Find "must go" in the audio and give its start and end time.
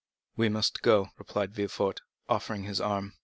0.49-1.11